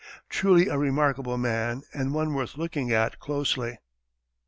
Truly 0.29 0.67
a 0.67 0.79
remarkable 0.79 1.37
man 1.37 1.83
and 1.93 2.11
one 2.11 2.33
worth 2.33 2.57
looking 2.57 2.91
at 2.91 3.19
closely. 3.19 3.77